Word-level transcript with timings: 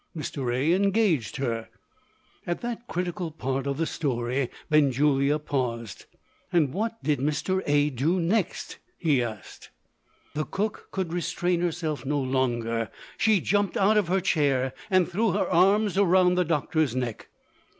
Mr. 0.17 0.51
A. 0.51 0.73
engaged 0.73 1.35
her." 1.35 1.69
At 2.47 2.61
that 2.61 2.87
critical 2.87 3.29
part 3.29 3.67
of 3.67 3.77
the 3.77 3.85
story, 3.85 4.49
Benjulia 4.67 5.37
paused. 5.37 6.05
"And 6.51 6.73
what 6.73 7.03
did 7.03 7.19
Mr. 7.19 7.61
A. 7.67 7.91
do 7.91 8.19
next?" 8.19 8.79
he 8.97 9.21
asked. 9.21 9.69
The 10.33 10.45
cook 10.45 10.87
could 10.89 11.13
restrain 11.13 11.61
herself 11.61 12.03
no 12.03 12.19
longer. 12.19 12.89
She 13.19 13.41
jumped 13.41 13.77
out 13.77 13.95
of 13.95 14.07
her 14.07 14.21
chair, 14.21 14.73
and 14.89 15.07
threw 15.07 15.33
her 15.33 15.47
arms 15.47 15.99
round 15.99 16.35
the 16.35 16.45
doctor's 16.45 16.95
neck. 16.95 17.27